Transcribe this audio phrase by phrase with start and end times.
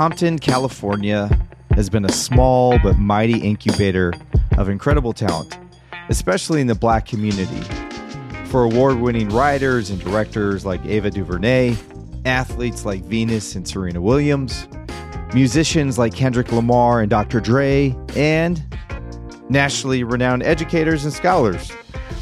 [0.00, 1.28] Compton, California
[1.72, 4.14] has been a small but mighty incubator
[4.56, 5.58] of incredible talent,
[6.08, 7.60] especially in the black community.
[8.46, 11.76] For award winning writers and directors like Ava DuVernay,
[12.24, 14.66] athletes like Venus and Serena Williams,
[15.34, 17.38] musicians like Kendrick Lamar and Dr.
[17.38, 18.64] Dre, and
[19.50, 21.70] nationally renowned educators and scholars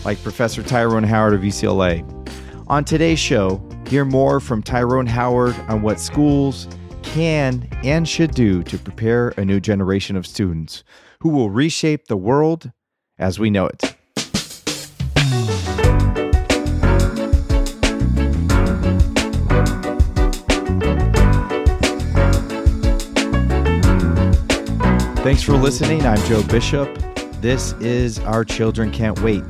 [0.05, 2.03] like Professor Tyrone Howard of UCLA.
[2.67, 6.67] On today's show, hear more from Tyrone Howard on what schools
[7.08, 10.85] can and should do to prepare a new generation of students
[11.21, 12.71] who will reshape the world
[13.18, 13.94] as we know it.
[25.22, 26.07] Thanks for listening.
[26.07, 26.88] I'm Joe Bishop.
[27.40, 29.43] This is Our Children Can't Wait,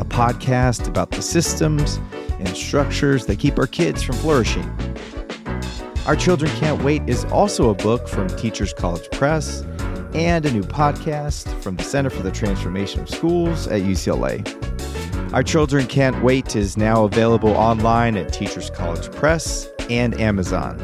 [0.00, 1.98] a podcast about the systems
[2.38, 4.93] and structures that keep our kids from flourishing.
[6.06, 9.62] Our Children Can't Wait is also a book from Teachers College Press
[10.12, 14.44] and a new podcast from the Center for the Transformation of Schools at UCLA.
[15.32, 20.76] Our Children Can't Wait is now available online at Teachers College Press and Amazon.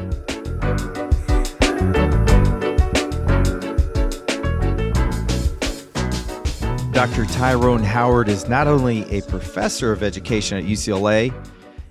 [6.93, 7.27] Dr.
[7.27, 11.31] Tyrone Howard is not only a professor of education at UCLA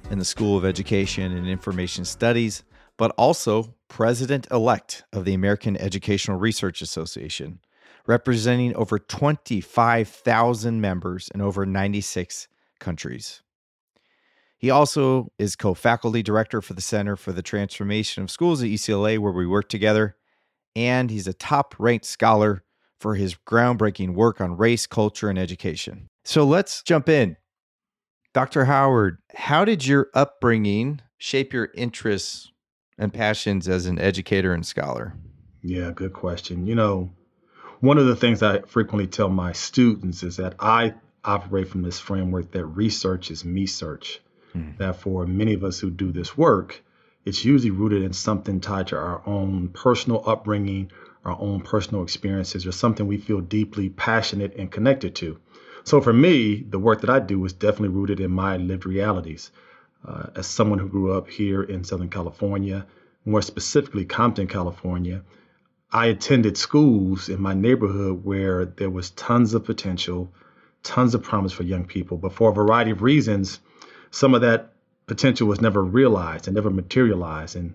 [0.09, 2.64] in the School of Education and Information Studies,
[3.00, 7.61] but also president elect of the American Educational Research Association,
[8.05, 12.50] representing over 25,000 members in over 96
[12.81, 13.42] countries.
[14.58, 18.67] He also is co faculty director for the Center for the Transformation of Schools at
[18.67, 20.17] UCLA, where we work together,
[20.75, 22.66] and he's a top ranked scholar
[23.00, 26.09] for his groundbreaking work on race, culture, and education.
[26.25, 27.38] So let's jump in.
[28.33, 28.66] Dr.
[28.66, 32.52] Howard, how did your upbringing shape your interests
[33.00, 35.16] and passions as an educator and scholar?
[35.64, 36.67] Yeah, good question.
[36.67, 37.09] You know,
[37.80, 40.93] one of the things I frequently tell my students is that I
[41.26, 44.21] operate from this framework that research is me search.
[44.55, 44.77] Mm.
[44.77, 46.83] That for many of us who do this work,
[47.26, 50.92] it's usually rooted in something tied to our own personal upbringing
[51.26, 55.38] our own personal experiences or something we feel deeply passionate and connected to.
[55.83, 59.52] So for me, the work that I do is definitely rooted in my lived realities.
[60.05, 62.86] Uh, as someone who grew up here in Southern California,
[63.26, 65.23] more specifically Compton, California,
[65.92, 70.32] I attended schools in my neighborhood where there was tons of potential,
[70.83, 72.17] tons of promise for young people.
[72.17, 73.59] But for a variety of reasons,
[74.11, 74.73] some of that
[75.08, 77.55] potential was never realized and never materialized.
[77.55, 77.73] And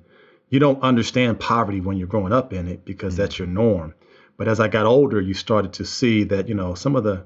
[0.49, 3.23] you don't understand poverty when you're growing up in it because mm-hmm.
[3.23, 3.95] that's your norm.
[4.37, 7.25] But as I got older, you started to see that you know some of the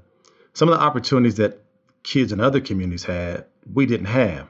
[0.54, 1.62] some of the opportunities that
[2.02, 4.48] kids in other communities had, we didn't have.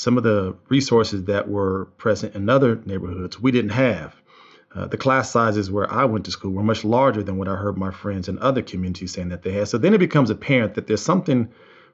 [0.00, 4.16] Some of the resources that were present in other neighborhoods, we didn't have.
[4.74, 7.56] Uh, the class sizes where I went to school were much larger than what I
[7.56, 9.68] heard my friends in other communities saying that they had.
[9.68, 11.50] So then it becomes apparent that there's something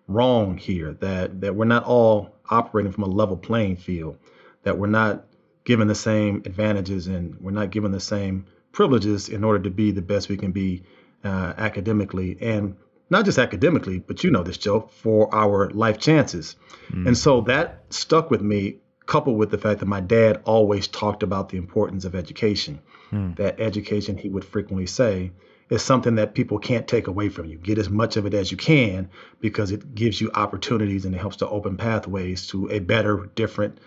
[0.06, 4.18] wrong here, that that we're not all operating from a level playing field,
[4.62, 5.24] that we're not
[5.64, 9.90] given the same advantages and we're not given the same privileges in order to be
[9.90, 10.84] the best we can be
[11.24, 12.76] uh, academically and
[13.08, 16.56] not just academically, but you know this, Joe, for our life chances.
[16.90, 17.08] Mm.
[17.08, 21.22] And so that stuck with me, coupled with the fact that my dad always talked
[21.22, 22.80] about the importance of education.
[23.12, 23.36] Mm.
[23.36, 25.32] That education, he would frequently say,
[25.70, 27.58] is something that people can't take away from you.
[27.58, 31.18] Get as much of it as you can because it gives you opportunities and it
[31.18, 33.78] helps to open pathways to a better, different,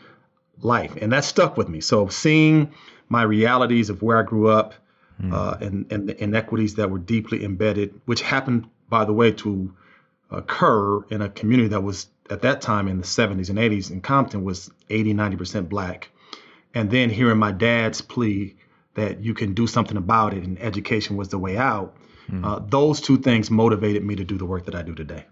[0.62, 1.82] life, and that stuck with me.
[1.82, 2.72] So seeing
[3.08, 4.74] my realities of where I grew up
[5.22, 5.34] mm.
[5.34, 9.74] uh, and, and the inequities that were deeply embedded, which happened, by the way, to
[10.32, 14.02] occur in a community that was at that time in the 70s and 80s in
[14.02, 16.10] Compton was 80, 90% black.
[16.74, 18.56] And then hearing my dad's plea
[18.94, 21.96] that you can do something about it and education was the way out,
[22.30, 22.46] mm.
[22.46, 25.26] uh, those two things motivated me to do the work that I do today.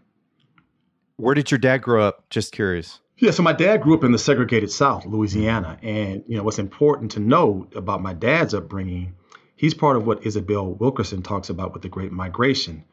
[1.17, 2.29] Where did your dad grow up?
[2.29, 2.99] Just curious.
[3.17, 6.59] Yeah, so my dad grew up in the segregated South, Louisiana, and you know what's
[6.59, 9.15] important to note about my dad's upbringing,
[9.55, 12.83] he's part of what Isabel Wilkerson talks about with the Great Migration.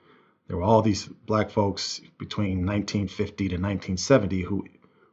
[0.47, 4.65] There were all these black folks between 1950 to 1970 who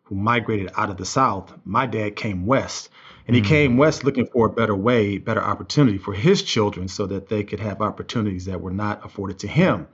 [0.04, 1.54] who migrated out of the South.
[1.64, 2.90] My dad came west,
[3.26, 3.46] and he mm.
[3.46, 7.46] came west looking for a better way, better opportunity for his children, so that they
[7.46, 9.88] could have opportunities that were not afforded to him.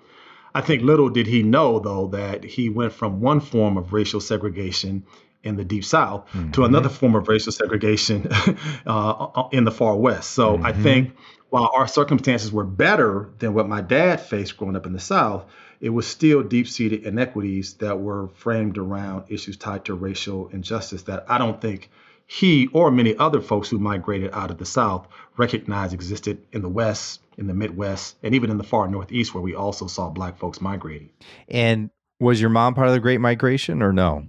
[0.56, 4.20] I think little did he know, though, that he went from one form of racial
[4.20, 5.06] segregation
[5.44, 6.52] in the deep south mm-hmm.
[6.52, 8.28] to another form of racial segregation
[8.86, 10.32] uh, in the far west.
[10.32, 10.66] So mm-hmm.
[10.66, 11.16] I think
[11.50, 15.46] while our circumstances were better than what my dad faced growing up in the south,
[15.80, 21.04] it was still deep seated inequities that were framed around issues tied to racial injustice
[21.04, 21.90] that I don't think
[22.28, 25.08] he or many other folks who migrated out of the South
[25.38, 29.42] recognized existed in the West, in the Midwest, and even in the far Northeast, where
[29.42, 31.10] we also saw Black folks migrating.
[31.48, 31.90] And
[32.20, 34.26] was your mom part of the Great Migration or no?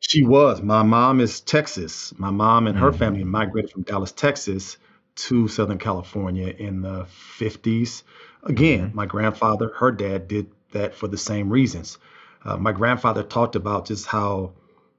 [0.00, 0.62] She was.
[0.62, 2.12] My mom is Texas.
[2.18, 2.98] My mom and her mm-hmm.
[2.98, 4.76] family migrated from Dallas, Texas
[5.16, 7.06] to Southern California in the
[7.38, 8.02] 50s.
[8.44, 8.96] Again, mm-hmm.
[8.96, 11.98] my grandfather, her dad, did that for the same reasons.
[12.44, 14.52] Uh, my grandfather talked about just how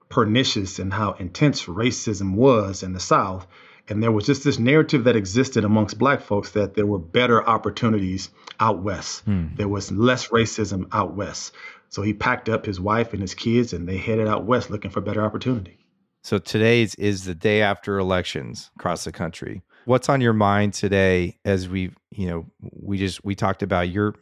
[0.09, 3.47] pernicious and how intense racism was in the South.
[3.89, 7.47] And there was just this narrative that existed amongst black folks that there were better
[7.47, 8.29] opportunities
[8.59, 9.23] out west.
[9.23, 9.47] Hmm.
[9.55, 11.53] There was less racism out west.
[11.89, 14.91] So he packed up his wife and his kids and they headed out west looking
[14.91, 15.79] for better opportunity.
[16.23, 19.61] So today's is the day after elections across the country.
[19.85, 24.15] What's on your mind today as we, you know, we just we talked about your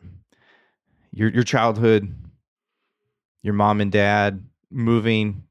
[1.12, 2.14] your your childhood,
[3.42, 5.46] your mom and dad moving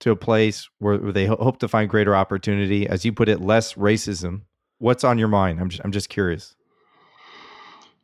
[0.00, 3.40] to a place where, where they hope to find greater opportunity, as you put it,
[3.40, 4.40] less racism.
[4.78, 5.60] What's on your mind?
[5.60, 6.56] I'm just, I'm just curious.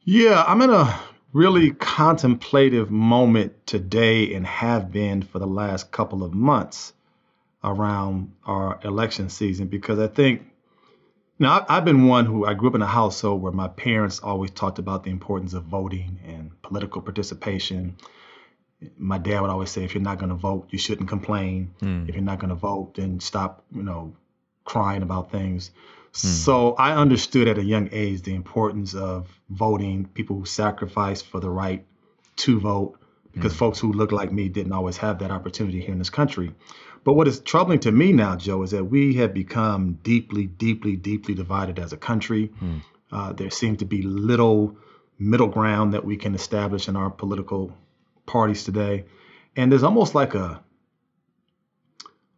[0.04, 1.00] Yeah, I'm in a
[1.32, 6.92] really contemplative moment today and have been for the last couple of months
[7.62, 10.42] around our election season because I think
[11.38, 14.50] now I've been one who I grew up in a household where my parents always
[14.50, 17.96] talked about the importance of voting and political participation
[18.96, 21.74] my dad would always say, if you're not going to vote, you shouldn't complain.
[21.80, 22.08] Mm.
[22.08, 24.14] If you're not going to vote, then stop, you know,
[24.64, 25.70] crying about things.
[26.12, 26.16] Mm.
[26.16, 31.40] So I understood at a young age the importance of voting, people who sacrifice for
[31.40, 31.84] the right
[32.36, 32.98] to vote,
[33.32, 33.56] because mm.
[33.56, 36.52] folks who look like me didn't always have that opportunity here in this country.
[37.04, 40.96] But what is troubling to me now, Joe, is that we have become deeply, deeply,
[40.96, 42.46] deeply divided as a country.
[42.58, 42.78] Hmm.
[43.10, 44.76] Uh, there seems to be little
[45.18, 47.72] middle ground that we can establish in our political
[48.26, 49.04] parties today,
[49.56, 50.62] and there's almost like a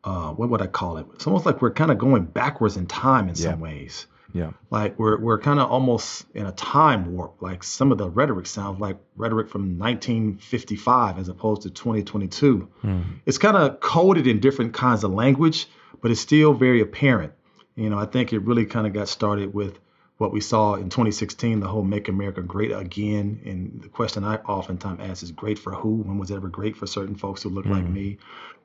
[0.05, 1.07] uh, what would I call it?
[1.15, 3.51] It's almost like we're kind of going backwards in time in yeah.
[3.51, 4.07] some ways.
[4.33, 4.53] Yeah.
[4.71, 7.43] Like we're we're kind of almost in a time warp.
[7.43, 12.69] Like some of the rhetoric sounds like rhetoric from 1955 as opposed to 2022.
[12.85, 13.05] Mm.
[13.27, 15.67] It's kind of coded in different kinds of language,
[16.01, 17.33] but it's still very apparent.
[17.75, 19.79] You know, I think it really kind of got started with
[20.19, 23.41] what we saw in 2016, the whole Make America Great Again.
[23.47, 26.03] And the question I oftentimes ask is great for who?
[26.03, 28.19] When was it ever great for certain folks who look mm like me?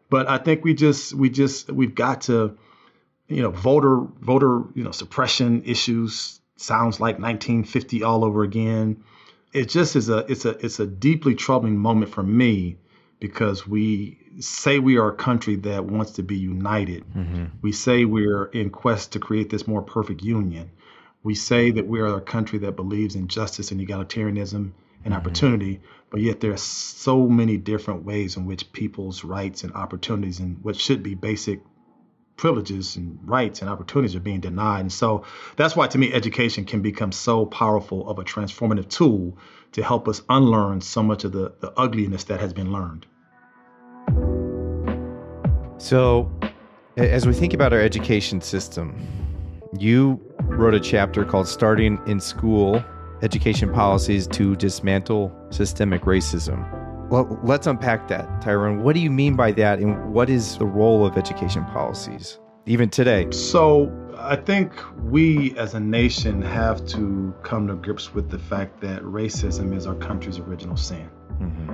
[0.10, 2.58] But I think we just, we just, we've got to,
[3.28, 9.04] you know, voter, voter, you know, suppression issues sounds like 1950 all over again.
[9.52, 12.78] It just is a, it's a, it's a deeply troubling moment for me
[13.20, 17.04] because we say we are a country that wants to be united.
[17.14, 17.46] Mm-hmm.
[17.62, 20.70] We say we're in quest to create this more perfect union
[21.26, 24.72] we say that we are a country that believes in justice and egalitarianism
[25.06, 25.22] and mm-hmm.
[25.22, 30.40] opportunity, but yet there are so many different ways in which people's rights and opportunities
[30.40, 31.62] and what should be basic
[32.38, 34.82] privileges and rights and opportunities are being denied.
[34.82, 35.24] And so
[35.56, 39.38] that's why, to me, education can become so powerful of a transformative tool
[39.72, 43.06] to help us unlearn so much of the, the ugliness that has been learned.
[45.78, 46.32] So,
[46.98, 48.96] as we think about our education system,
[49.78, 52.84] you wrote a chapter called Starting in School
[53.22, 56.70] Education Policies to Dismantle Systemic Racism.
[57.10, 58.84] Well, let's unpack that, Tyrone.
[58.84, 62.90] What do you mean by that, and what is the role of education policies, even
[62.90, 63.30] today?
[63.32, 64.74] So, I think
[65.04, 69.86] we as a nation have to come to grips with the fact that racism is
[69.86, 71.10] our country's original sin.
[71.40, 71.74] Mm-hmm.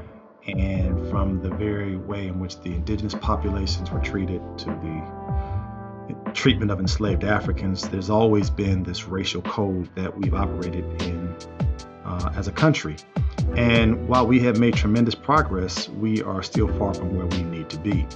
[0.60, 6.72] And from the very way in which the indigenous populations were treated to the treatment
[6.72, 11.21] of enslaved Africans, there's always been this racial code that we've operated in
[12.06, 12.96] uh, as a country.
[13.56, 17.70] And while we have made tremendous progress, we are still far from where we need
[17.70, 18.08] to be.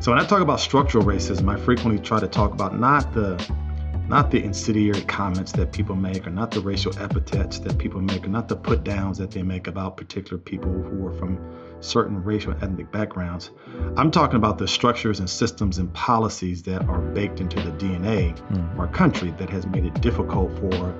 [0.00, 3.36] So when I talk about structural racism, I frequently try to talk about not the
[4.08, 8.24] not the incendiary comments that people make or not the racial epithets that people make
[8.24, 11.38] or not the put downs that they make about particular people who are from
[11.80, 13.50] certain racial and ethnic backgrounds.
[13.96, 18.36] I'm talking about the structures and systems and policies that are baked into the DNA
[18.36, 18.72] mm.
[18.72, 20.94] of our country that has made it difficult for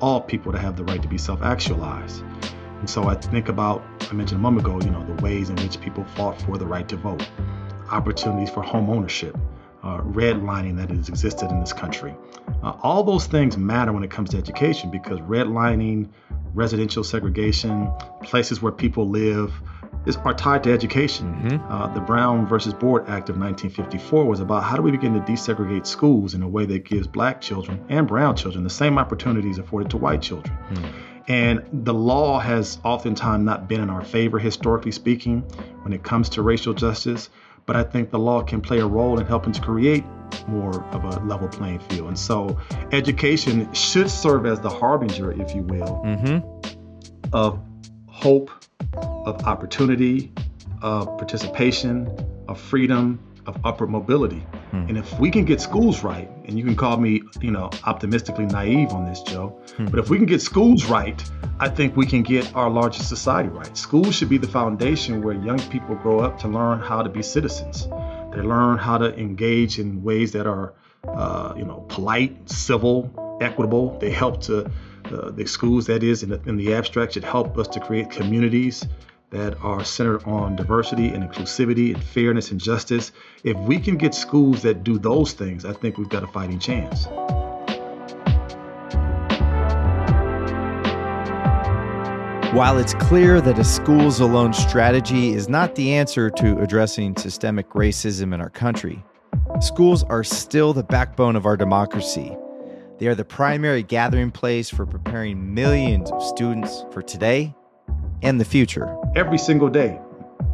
[0.00, 2.22] all people to have the right to be self-actualized.
[2.80, 5.56] And so I think about, I mentioned a moment ago, you know, the ways in
[5.56, 7.28] which people fought for the right to vote,
[7.90, 9.36] opportunities for home ownership,
[9.82, 12.14] uh, redlining that has existed in this country.
[12.62, 16.08] Uh, all those things matter when it comes to education because redlining,
[16.54, 17.90] residential segregation,
[18.22, 19.52] places where people live,
[20.06, 21.34] is, are tied to education.
[21.34, 21.72] Mm-hmm.
[21.72, 25.20] Uh, the Brown versus Board Act of 1954 was about how do we begin to
[25.20, 29.58] desegregate schools in a way that gives black children and brown children the same opportunities
[29.58, 30.56] afforded to white children.
[30.70, 30.86] Mm-hmm.
[31.28, 35.40] And the law has oftentimes not been in our favor, historically speaking,
[35.82, 37.30] when it comes to racial justice.
[37.66, 40.04] But I think the law can play a role in helping to create
[40.46, 42.08] more of a level playing field.
[42.08, 42.58] And so
[42.92, 46.68] education should serve as the harbinger, if you will, mm-hmm.
[47.32, 47.60] of
[48.06, 48.50] hope,
[48.94, 50.32] of opportunity,
[50.82, 52.08] of participation,
[52.48, 54.44] of freedom, of upward mobility.
[54.70, 54.88] Hmm.
[54.88, 58.46] And if we can get schools right, and you can call me, you know, optimistically
[58.46, 59.86] naive on this, Joe, hmm.
[59.86, 61.22] but if we can get schools right,
[61.58, 63.76] I think we can get our largest society right.
[63.76, 67.22] Schools should be the foundation where young people grow up to learn how to be
[67.22, 67.88] citizens.
[68.32, 70.74] They learn how to engage in ways that are,
[71.06, 73.98] uh, you know, polite, civil, equitable.
[73.98, 74.70] They help to
[75.10, 78.86] the schools, that is, in the, in the abstract, should help us to create communities
[79.30, 83.12] that are centered on diversity and inclusivity and fairness and justice.
[83.42, 86.58] If we can get schools that do those things, I think we've got a fighting
[86.58, 87.06] chance.
[92.54, 97.68] While it's clear that a schools alone strategy is not the answer to addressing systemic
[97.70, 99.04] racism in our country,
[99.60, 102.34] schools are still the backbone of our democracy.
[102.98, 107.54] They are the primary gathering place for preparing millions of students for today
[108.22, 108.96] and the future.
[109.14, 110.00] Every single day,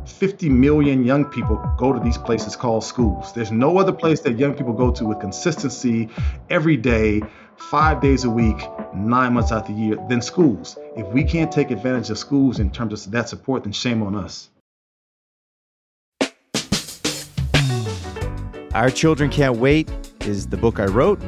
[0.06, 3.32] 50 million young people go to these places called schools.
[3.32, 6.08] There's no other place that young people go to with consistency
[6.50, 7.22] every day,
[7.56, 8.56] five days a week,
[8.92, 10.76] nine months out the year than schools.
[10.96, 14.16] If we can't take advantage of schools in terms of that support, then shame on
[14.16, 14.50] us.
[18.74, 19.88] Our Children Can't Wait
[20.22, 21.20] is the book I wrote,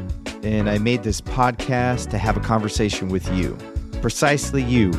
[0.44, 3.56] and I made this podcast to have a conversation with you,
[4.00, 4.92] precisely you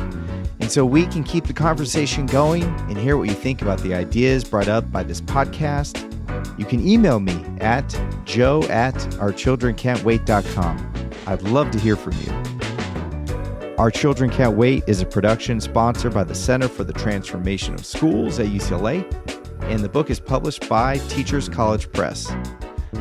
[0.60, 3.94] and so we can keep the conversation going and hear what you think about the
[3.94, 6.02] ideas brought up by this podcast.
[6.58, 7.88] You can email me at
[8.24, 10.92] joe at ourchildrencan'twait.com.
[11.26, 12.32] I'd love to hear from you.
[13.78, 17.84] Our Children Can't Wait is a production sponsored by the Center for the Transformation of
[17.84, 19.04] Schools at UCLA,
[19.64, 22.32] and the book is published by Teachers College Press.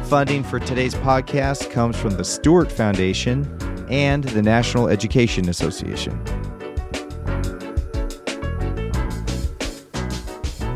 [0.08, 3.46] Funding for today's podcast comes from the Stuart Foundation
[3.90, 6.24] and the National Education Association.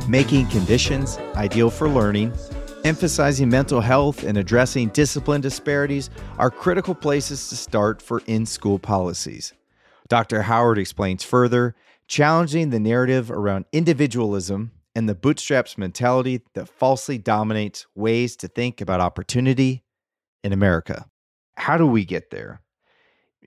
[0.10, 2.34] making conditions ideal for learning,
[2.84, 6.10] emphasizing mental health, and addressing discipline disparities
[6.40, 9.54] are critical places to start for in school policies.
[10.08, 10.42] Dr.
[10.42, 11.76] Howard explains further,
[12.08, 18.82] challenging the narrative around individualism and the bootstraps mentality that falsely dominates ways to think
[18.82, 19.86] about opportunity
[20.44, 21.06] in America.
[21.56, 22.62] How do we get there?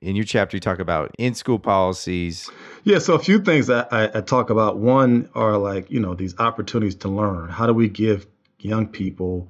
[0.01, 2.51] in your chapter, you talk about in school policies.
[2.83, 4.79] Yeah, so a few things that I, I, talk about.
[4.79, 7.49] One are like, you know, these opportunities to learn.
[7.51, 8.27] How do we give
[8.59, 9.49] young people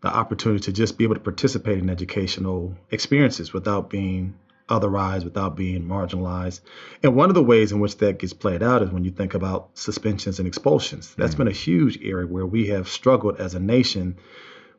[0.00, 4.34] the opportunity to just be able to participate in educational experiences without being
[4.68, 6.60] otherized, without being marginalized?
[7.02, 9.34] And one of the ways in which that gets played out is when you think
[9.34, 11.14] about suspensions and expulsions.
[11.14, 14.16] That's mm been a huge area where we have struggled as a nation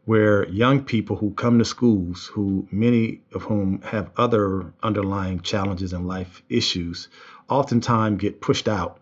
[0.05, 5.93] where young people who come to schools, who many of whom have other underlying challenges
[5.93, 7.07] and life issues,
[7.49, 8.99] oftentimes get pushed out,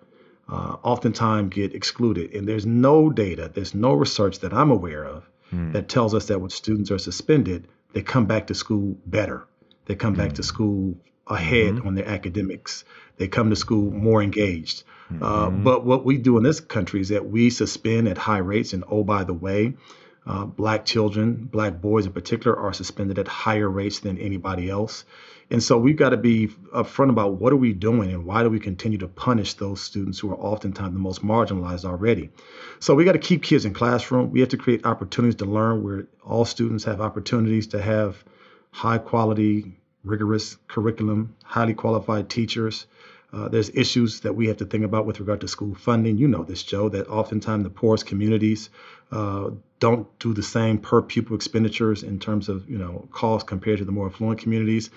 [0.49, 2.33] uh, oftentimes get excluded.
[2.33, 5.73] And there's no data, there's no research that I'm aware of mm.
[5.73, 9.47] that tells us that when students are suspended, they come back to school better.
[9.85, 10.97] They come back to school
[11.27, 11.87] ahead mm-hmm.
[11.87, 12.83] on their academics.
[13.17, 14.83] They come to school more engaged.
[15.09, 15.23] Uh, mm-hmm.
[15.23, 18.73] Uh, but what we do in this country is that we suspend at high rates.
[18.73, 19.75] And oh, by the way,
[20.25, 25.03] uh, black children, black boys in particular, are suspended at higher rates than anybody else.
[25.49, 28.49] And so we've got to be upfront about what are we doing and why do
[28.49, 32.29] we continue to punish those students who are oftentimes the most marginalized already.
[32.79, 34.31] So we got to keep kids in classroom.
[34.31, 38.23] We have to create opportunities to learn where all students have opportunities to have
[38.71, 42.87] high quality, rigorous curriculum, highly qualified teachers.
[43.33, 46.17] Uh, there's issues that we have to think about with regard to school funding.
[46.17, 48.69] You know this, Joe, that oftentimes the poorest communities
[49.11, 53.79] uh, don't do the same per pupil expenditures in terms of you know cost compared
[53.79, 54.89] to the more affluent communities.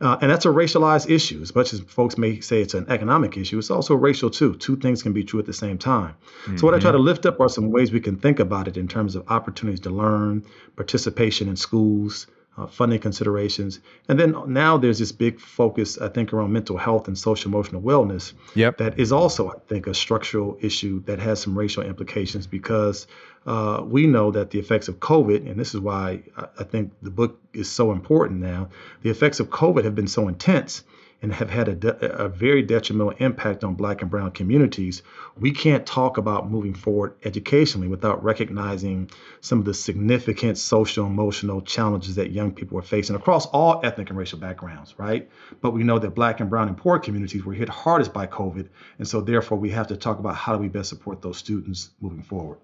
[0.00, 1.40] Uh, and that's a racialized issue.
[1.42, 4.54] As much as folks may say it's an economic issue, it's also racial too.
[4.56, 6.14] Two things can be true at the same time.
[6.42, 6.56] Mm-hmm.
[6.58, 8.76] So what I try to lift up are some ways we can think about it
[8.76, 10.44] in terms of opportunities to learn,
[10.76, 12.26] participation in schools,
[12.58, 13.80] uh, funding considerations.
[14.08, 17.80] And then now there's this big focus, I think, around mental health and social emotional
[17.82, 18.32] wellness.
[18.54, 18.78] Yep.
[18.78, 23.06] That is also, I think, a structural issue that has some racial implications because
[23.46, 26.22] uh, we know that the effects of COVID, and this is why
[26.58, 28.68] I think the book is so important now,
[29.02, 30.82] the effects of COVID have been so intense
[31.20, 35.02] and have had a, de- a, very detrimental impact on black and brown communities,
[35.36, 39.10] we can't talk about moving forward educationally without recognizing
[39.40, 44.10] some of the significant social emotional challenges that young people are facing across all ethnic
[44.10, 45.28] and racial backgrounds, right?
[45.60, 48.68] But we know that black and brown and poor communities were hit hardest by COVID.
[48.98, 51.90] And so therefore we have to talk about how do we best support those students
[52.00, 52.58] moving forward.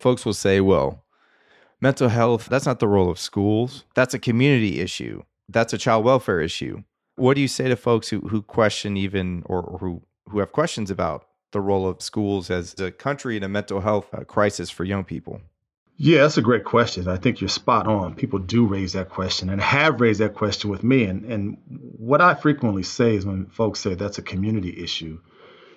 [0.00, 1.04] Folks will say, well,
[1.80, 3.84] mental health, that's not the role of schools.
[3.94, 5.22] That's a community issue.
[5.48, 6.82] That's a child welfare issue.
[7.20, 10.52] What do you say to folks who, who question even or, or who, who have
[10.52, 14.70] questions about the role of schools as a country in a mental health uh, crisis
[14.70, 15.42] for young people?
[15.98, 17.08] Yeah, that's a great question.
[17.08, 18.14] I think you're spot on.
[18.14, 21.04] People do raise that question and have raised that question with me.
[21.04, 25.20] And, and what I frequently say is when folks say that's a community issue,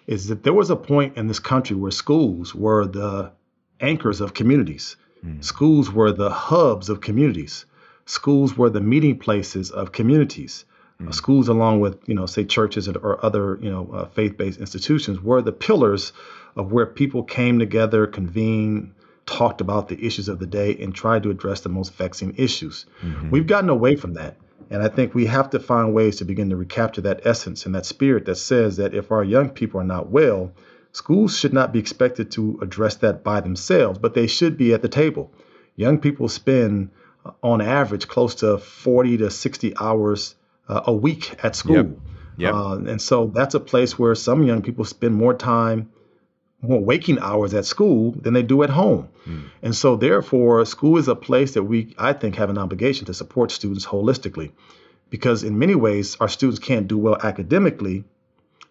[0.07, 3.33] is that there was a point in this country where schools were the
[3.81, 4.95] anchors of communities.
[5.25, 5.43] Mm.
[5.43, 7.65] Schools were the hubs of communities.
[8.05, 10.63] Schools were the meeting places of communities.
[11.03, 11.09] Mm.
[11.09, 15.19] Uh, schools, along with you know, say churches or other you know uh, faith-based institutions,
[15.19, 16.13] were the pillars
[16.55, 18.93] of where people came together, convened,
[19.25, 22.85] talked about the issues of the day, and tried to address the most vexing issues.
[23.01, 23.29] Mm-hmm.
[23.29, 24.37] We've gotten away from that.
[24.69, 27.75] And I think we have to find ways to begin to recapture that essence and
[27.75, 30.51] that spirit that says that if our young people are not well,
[30.93, 34.81] schools should not be expected to address that by themselves, but they should be at
[34.81, 35.31] the table.
[35.75, 36.89] Young people spend,
[37.25, 40.35] uh, on average, close to 40 to 60 hours
[40.67, 41.75] uh, a week at school.
[41.75, 41.87] Yep.
[42.37, 42.53] Yep.
[42.53, 45.89] Uh, and so that's a place where some young people spend more time
[46.63, 49.09] more waking hours at school than they do at home.
[49.27, 49.43] Mm.
[49.61, 53.13] And so therefore school is a place that we I think have an obligation to
[53.13, 54.51] support students holistically
[55.09, 58.05] because in many ways our students can't do well academically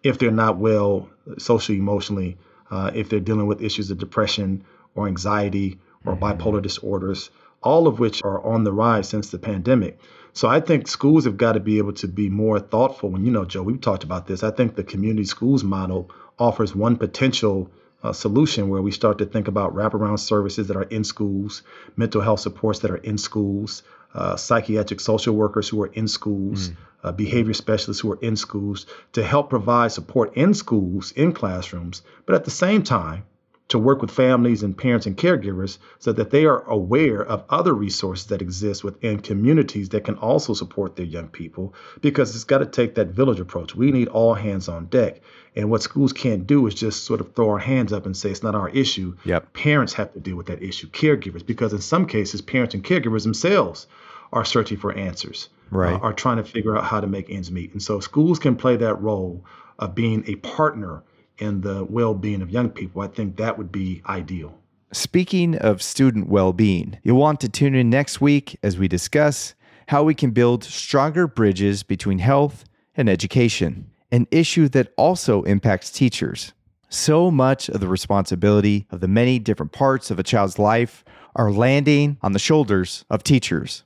[0.01, 2.37] if they're not well socially emotionally
[2.71, 6.23] uh, if they're dealing with issues of depression or anxiety or mm-hmm.
[6.23, 7.29] bipolar disorders
[7.63, 9.99] all of which are on the rise since the pandemic
[10.35, 13.09] so I think schools have got to be able to be more thoughtful.
[13.09, 14.41] When you know, Joe, we've talked about this.
[14.41, 17.69] I think the community schools model offers one potential
[18.01, 21.61] uh, solution where we start to think about wraparound services that are in schools,
[21.95, 23.83] mental health supports that are in schools,
[24.15, 26.75] uh, psychiatric social workers who are in schools, mm.
[27.03, 32.01] uh, behavior specialists who are in schools to help provide support in schools, in classrooms,
[32.25, 33.23] but at the same time,
[33.69, 37.73] to work with families and parents and caregivers so that they are aware of other
[37.73, 42.59] resources that exist within communities that can also support their young people because it's got
[42.59, 43.73] to take that village approach.
[43.73, 45.21] We need all hands on deck.
[45.55, 48.31] And what schools can't do is just sort of throw our hands up and say
[48.31, 49.15] it's not our issue.
[49.23, 49.53] Yep.
[49.53, 53.23] Parents have to deal with that issue, caregivers, because in some cases, parents and caregivers
[53.23, 53.87] themselves
[54.33, 55.93] are searching for answers, right.
[55.93, 57.71] Uh, are trying to figure out how to make ends meet.
[57.71, 59.45] And so schools can play that role
[59.79, 61.03] of being a partner
[61.43, 63.01] in the well being of young people.
[63.01, 64.57] I think that would be ideal.
[64.91, 69.53] Speaking of student well being, you'll want to tune in next week as we discuss
[69.87, 72.63] how we can build stronger bridges between health
[72.95, 76.53] and education an issue that also impacts teachers.
[76.87, 81.03] So much of the responsibility of the many different parts of a child's life
[81.35, 83.83] are landing on the shoulders of teachers.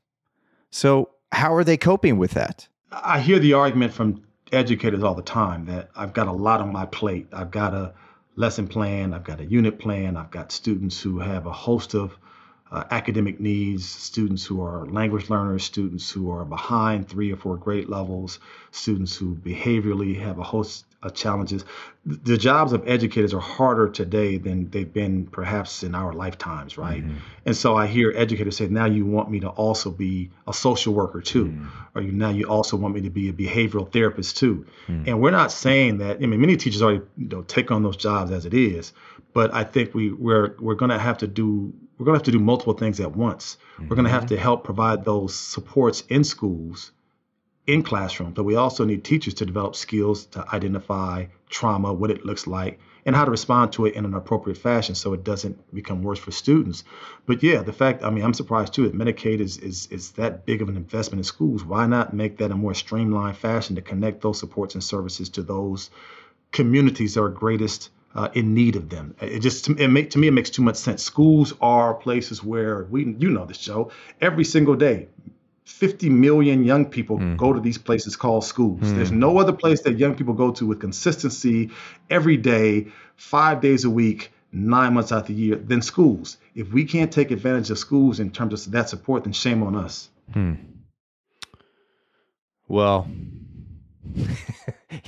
[0.70, 2.68] So, how are they coping with that?
[2.92, 6.72] I hear the argument from educators all the time that I've got a lot on
[6.72, 7.28] my plate.
[7.34, 7.94] I've got a
[8.36, 12.18] lesson plan, I've got a unit plan, I've got students who have a host of
[12.72, 17.58] uh, academic needs, students who are language learners, students who are behind three or four
[17.58, 18.40] grade levels,
[18.72, 21.64] students who behaviorally have a host of challenges.
[22.06, 27.04] The jobs of educators are harder today than they've been perhaps in our lifetimes, right?
[27.04, 27.18] Mm-hmm.
[27.46, 30.94] And so I hear educators say, now you want me to also be a social
[30.94, 31.68] worker too, mm-hmm.
[31.96, 34.66] or you, now you also want me to be a behavioral therapist too.
[34.88, 35.04] Mm-hmm.
[35.08, 37.98] And we're not saying that, I mean, many teachers already you know, take on those
[37.98, 38.94] jobs as it is,
[39.34, 42.26] but I think we, we're, we're going to have to do we're going to have
[42.26, 43.58] to do multiple things at once.
[43.74, 43.90] Mm-hmm.
[43.90, 46.92] We're going to have to help provide those supports in schools,
[47.68, 52.26] in classrooms, but we also need teachers to develop skills to identify trauma, what it
[52.26, 55.74] looks like, and how to respond to it in an appropriate fashion so it doesn't
[55.74, 56.86] become worse for students.
[57.26, 60.46] But yeah, the fact, I mean, I'm surprised too that Medicaid is, is, is that
[60.46, 61.64] big of an investment in schools.
[61.64, 65.44] Why not make that a more streamlined fashion to connect those supports and services to
[65.44, 65.90] those
[66.52, 69.16] communities that are greatest uh, in need of them.
[69.22, 71.04] It just it make, to me it makes too much sense.
[71.04, 75.08] Schools are places where we you know this show every single day.
[75.68, 77.36] 50 million young people mm.
[77.36, 78.80] go to these places called schools.
[78.80, 78.96] Mm.
[78.96, 81.70] There's no other place that young people go to with consistency
[82.10, 86.38] every day, five days a week, nine months out of the year than schools.
[86.56, 89.76] If we can't take advantage of schools in terms of that support, then shame on
[89.76, 90.10] us.
[90.32, 90.54] Hmm.
[92.70, 93.06] Well,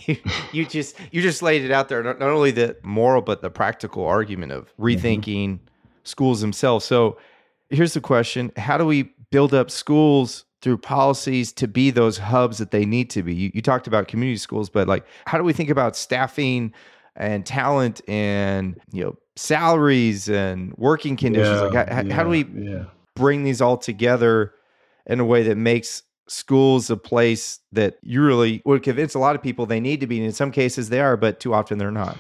[0.06, 0.18] you,
[0.52, 2.04] you just you just laid it out there.
[2.04, 4.84] Not, not, only the moral, but the practical argument of mm-hmm.
[4.84, 5.66] rethinking mm-hmm.
[6.04, 6.84] schools themselves.
[6.84, 7.18] So
[7.70, 12.58] here's the question: How do we build up schools through policies to be those hubs
[12.58, 13.34] that they need to be?
[13.34, 16.74] You, you talked about community schools, but like, how do we think about staffing
[17.16, 21.62] and talent and you know salaries and working conditions?
[21.62, 22.86] Yeah, like, how, yeah, how do we yeah.
[23.16, 24.54] bring these all together
[25.06, 29.36] in a way that makes schools a place that you really would convince a lot
[29.36, 30.18] of people they need to be.
[30.18, 32.18] And in some cases they are, but too often they're not.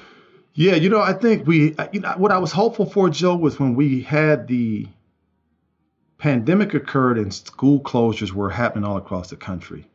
[0.56, 3.60] Yeah, you know, I think we, you know, what I was hopeful for, Joe, was
[3.60, 4.88] when we had the
[6.20, 9.88] pandemic occurred and school closures were happening all across the country.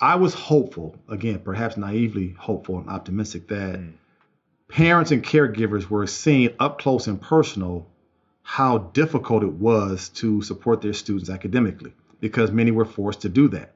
[0.00, 3.92] I was hopeful, again, perhaps naively hopeful and optimistic that mm.
[4.68, 7.86] parents and caregivers were seeing up close and personal
[8.42, 13.48] how difficult it was to support their students academically because many were forced to do
[13.48, 13.74] that.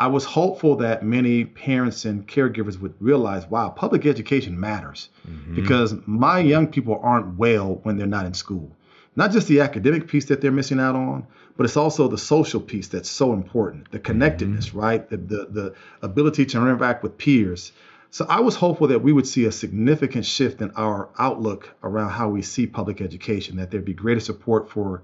[0.00, 5.56] I was hopeful that many parents and caregivers would realize, wow, public education matters mm-hmm.
[5.56, 8.70] because my young people aren't well when they're not in school.
[9.18, 11.26] Not just the academic piece that they're missing out on,
[11.56, 14.78] but it's also the social piece that's so important, the connectedness, mm-hmm.
[14.78, 15.10] right?
[15.10, 17.72] The, the, the ability to interact with peers.
[18.10, 22.10] So I was hopeful that we would see a significant shift in our outlook around
[22.10, 25.02] how we see public education, that there'd be greater support for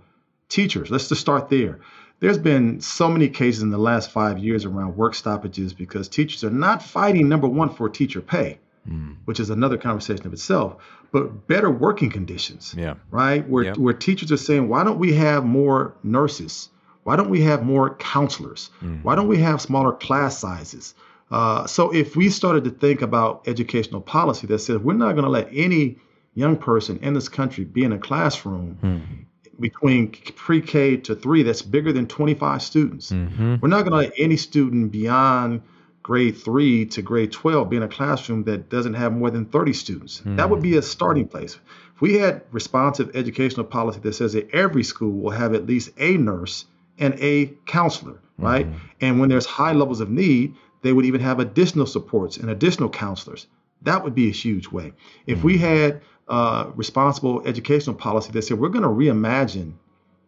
[0.49, 0.93] teachers.
[0.93, 1.81] Let's just start there
[2.21, 6.45] there's been so many cases in the last five years around work stoppages because teachers
[6.45, 9.17] are not fighting number one for teacher pay, mm.
[9.25, 12.75] which is another conversation of itself, but better working conditions.
[12.77, 12.95] Yeah.
[13.11, 13.49] Right?
[13.49, 16.69] Where where teachers are saying, why don't we have more nurses?
[17.05, 18.71] Why don't we have more counselors?
[18.83, 19.03] Mm.
[19.03, 20.95] Why don't we have smaller class sizes?
[21.31, 25.25] Uh, so if we started to think about educational policy that says we're not going
[25.25, 25.99] to let any
[26.35, 29.25] young person in this country be in a classroom mm
[29.61, 33.13] between pre-K to three that's bigger than 25 students.
[33.13, 33.57] Mm-hmm.
[33.61, 35.63] We're not going to let any student beyond
[36.05, 39.73] grade three to grade 12 be in a classroom that doesn't have more than 30
[39.73, 40.21] students.
[40.21, 40.37] Mm-hmm.
[40.37, 41.59] That would be a starting place.
[41.95, 45.91] If we had responsive educational policy that says that every school will have at least
[45.99, 46.67] a nurse
[46.99, 48.67] and a counselor, right?
[48.67, 48.87] Mm-hmm.
[49.01, 52.91] And when there's high levels of need, they would even have additional supports and additional
[52.91, 53.47] counselors.
[53.81, 54.93] That would be a huge way.
[55.27, 55.65] If we mm-hmm.
[55.65, 59.73] had uh, responsible educational policy that said we're going to reimagine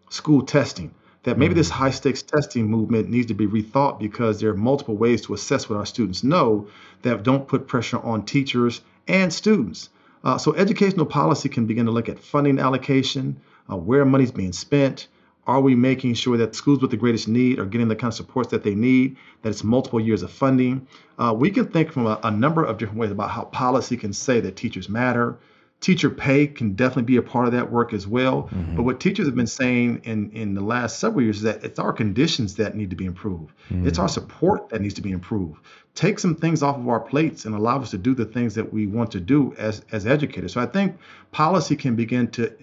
[0.09, 0.95] school testing.
[1.27, 4.97] That maybe this high stakes testing movement needs to be rethought because there are multiple
[4.97, 6.69] ways to assess what our students know
[7.03, 9.89] that don't put pressure on teachers and students.
[10.23, 14.53] Uh, so educational policy can begin to look at funding allocation, uh, where money's being
[14.53, 15.09] spent.
[15.49, 18.17] Are we making sure that schools with the greatest need are getting the kind of
[18.17, 19.17] supports that they need?
[19.43, 20.87] That it's multiple years of funding.
[21.19, 24.13] Uh, we can think from a, a number of different ways about how policy can
[24.13, 25.39] say that teachers matter,
[25.81, 28.45] Teacher pay can definitely be a part of that work as well.
[28.45, 28.77] Mm-hmm.
[28.77, 31.79] But what teachers have been saying in, in the last several years is that it's
[31.79, 33.53] our conditions that need to be improved.
[33.71, 33.87] Mm-hmm.
[33.87, 35.61] It's our support that needs to be improved.
[35.95, 38.73] Take some things off of our plates and allow us to do the things that
[38.73, 40.55] we want to do as, as educators.
[40.55, 40.99] So I think
[41.31, 42.57] policy can begin to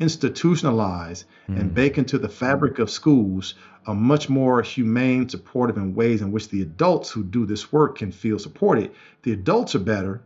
[0.00, 1.56] institutionalize mm-hmm.
[1.58, 3.54] and bake into the fabric of schools
[3.86, 7.98] a much more humane, supportive, and ways in which the adults who do this work
[7.98, 8.92] can feel supported.
[9.22, 10.22] The adults are better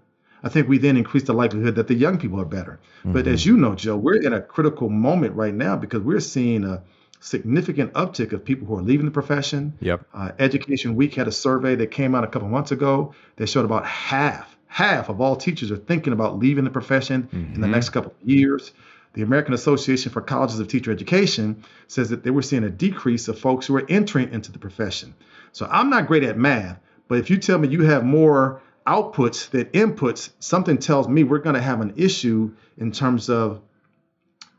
[0.46, 2.78] I think we then increase the likelihood that the young people are better.
[3.00, 3.14] Mm-hmm.
[3.14, 6.62] But as you know, Joe, we're in a critical moment right now because we're seeing
[6.62, 6.84] a
[7.18, 9.76] significant uptick of people who are leaving the profession.
[9.80, 10.06] Yep.
[10.14, 13.64] Uh, Education Week had a survey that came out a couple months ago that showed
[13.64, 17.36] about half, half of all teachers are thinking about leaving the profession mm-hmm.
[17.36, 17.72] in the mm-hmm.
[17.72, 18.70] next couple of years.
[19.14, 23.26] The American Association for Colleges of Teacher Education says that they were seeing a decrease
[23.26, 25.12] of folks who are entering into the profession.
[25.50, 26.78] So I'm not great at math,
[27.08, 31.38] but if you tell me you have more outputs than inputs, something tells me we're
[31.38, 33.60] going to have an issue in terms of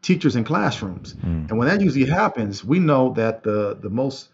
[0.02, 1.13] teachers in classrooms.
[1.16, 1.50] Mm.
[1.50, 4.30] And when that usually happens, we know that the, the most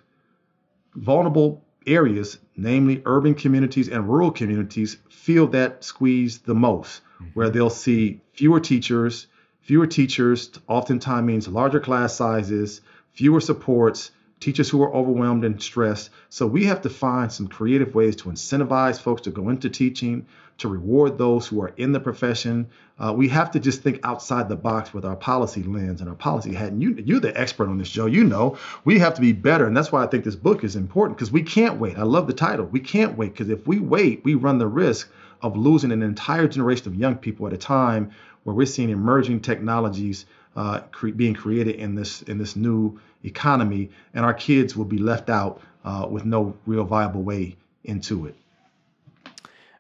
[0.96, 7.26] vulnerable areas, namely urban communities and rural communities, feel that squeeze the most, mm-hmm.
[7.34, 9.28] where they'll see fewer teachers.
[9.62, 12.82] Fewer teachers oftentimes means larger class sizes,
[13.14, 14.12] fewer supports,
[14.44, 16.10] teachers who are overwhelmed and stressed.
[16.30, 20.26] So we have to find some creative ways to incentivize folks to go into teaching,
[20.60, 22.68] to reward those who are in the profession.
[23.00, 26.16] Uh, we have to just think outside the box with our policy lens and our
[26.16, 26.72] policy hat.
[26.72, 28.06] And you, you're the expert on this, Joe.
[28.06, 30.76] You know we have to be better, and that's why I think this book is
[30.76, 31.98] important because we can't wait.
[31.98, 32.66] I love the title.
[32.66, 35.10] We can't wait because if we wait, we run the risk
[35.42, 38.12] of losing an entire generation of young people at a time
[38.44, 40.26] where we're seeing emerging technologies
[40.56, 44.98] uh, cre- being created in this in this new economy, and our kids will be
[44.98, 48.36] left out uh, with no real viable way into it.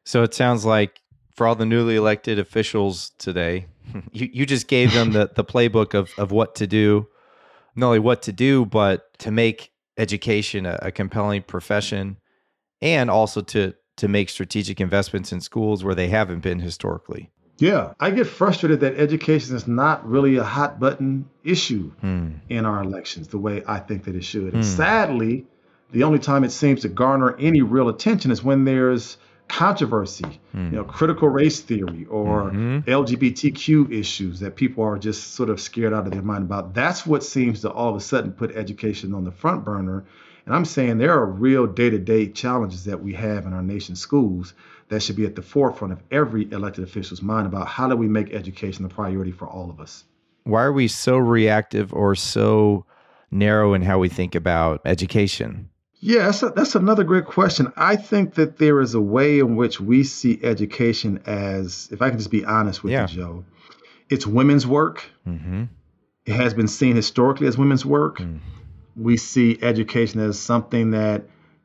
[0.03, 1.01] So it sounds like
[1.31, 3.67] for all the newly elected officials today,
[4.11, 7.07] you, you just gave them the, the playbook of, of what to do,
[7.75, 12.17] not only what to do, but to make education a, a compelling profession
[12.81, 17.29] and also to to make strategic investments in schools where they haven't been historically.
[17.63, 22.31] Yeah, I get frustrated that education is not really a hot button issue hmm.
[22.49, 24.53] in our elections the way I think that it should.
[24.53, 24.69] And hmm.
[24.69, 25.45] sadly,
[25.91, 29.15] the only time it seems to garner any real attention is when there's
[29.47, 30.65] controversy, hmm.
[30.65, 32.79] you know, critical race theory or mm-hmm.
[32.79, 36.73] LGBTQ issues that people are just sort of scared out of their mind about.
[36.73, 40.03] That's what seems to all of a sudden put education on the front burner.
[40.45, 43.63] And I'm saying there are real day to day challenges that we have in our
[43.63, 44.53] nation's schools
[44.93, 48.07] that should be at the forefront of every elected official's mind about how do we
[48.07, 50.03] make education a priority for all of us.
[50.43, 52.85] Why are we so reactive or so
[53.31, 55.69] narrow in how we think about education?
[55.95, 57.71] Yeah, that's, a, that's another great question.
[57.77, 62.09] I think that there is a way in which we see education as, if I
[62.09, 63.07] can just be honest with yeah.
[63.07, 63.45] you, Joe,
[64.09, 65.05] it's women's work.
[65.25, 65.63] Mm-hmm.
[66.25, 68.17] It has been seen historically as women's work.
[68.17, 68.39] Mm.
[68.95, 71.23] We see education as something that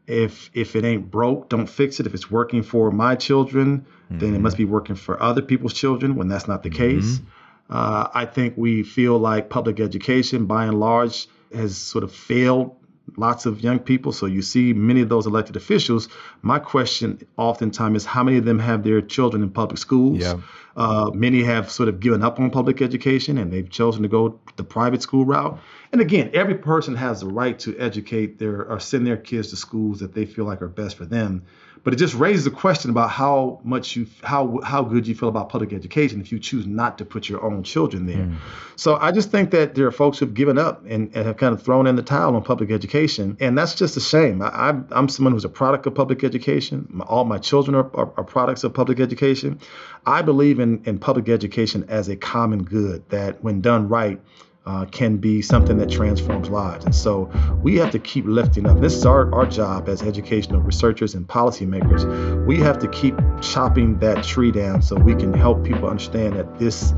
[0.09, 2.07] if if it ain't broke, don't fix it.
[2.07, 4.18] If it's working for my children, mm-hmm.
[4.18, 4.64] then it must mm-hmm.
[4.64, 6.16] be working for other people's children.
[6.16, 7.01] When that's not the mm-hmm.
[7.01, 7.21] case,
[7.68, 12.75] uh, I think we feel like public education, by and large, has sort of failed
[13.16, 14.12] lots of young people.
[14.12, 16.09] So you see many of those elected officials.
[16.42, 20.21] My question oftentimes is how many of them have their children in public schools?
[20.21, 20.40] Yeah.
[20.77, 24.38] Uh, many have sort of given up on public education and they've chosen to go
[24.57, 25.59] the private school route.
[25.90, 29.57] And again, every person has the right to educate their or send their kids to
[29.57, 31.42] schools that they feel like are best for them.
[31.85, 35.29] But it just raises a question about how much you how how good you feel
[35.29, 38.17] about public education if you choose not to put your own children there.
[38.17, 38.37] Mm.
[38.77, 41.53] So I just think that there are folks who've given up and, and, have kind
[41.53, 44.41] of thrown in the towel on public education, and that's just a shame.
[44.43, 47.01] I, am someone who's a product of public education.
[47.07, 49.61] All my children are, are, are products of public education.
[50.07, 54.21] I believe in in public education as a common good that, when done right
[54.69, 56.85] uh, can be something that transforms lives.
[56.85, 57.31] And so
[57.63, 58.81] we have to keep lifting up.
[58.81, 62.47] This is our, our job as educational researchers and policymakers.
[62.47, 66.59] We have to keep chopping that tree down so we can help people understand that
[66.59, 66.93] this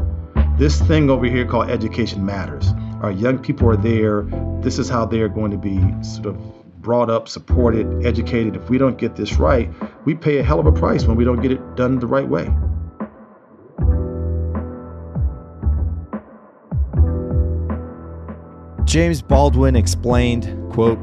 [0.59, 2.73] this thing over here called education matters.
[3.03, 4.23] Our young people are there.
[4.61, 8.57] This is how they're going to be sort of brought up, supported, educated.
[8.57, 9.71] If we don't get this right,
[10.05, 12.29] we pay a hell of a price when we don't get it done the right
[12.29, 12.51] way.
[18.91, 20.99] James Baldwin explained, quote,